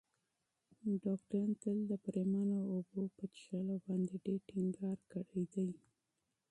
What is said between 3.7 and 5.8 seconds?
باندې ډېر ټینګار کړی دی.